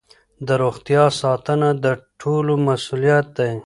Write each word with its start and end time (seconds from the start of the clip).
د 0.47 0.49
روغتیا 0.63 1.03
ساتنه 1.21 1.69
د 1.83 1.85
ټولو 2.21 2.53
مسؤلیت 2.67 3.25
دی. 3.37 3.53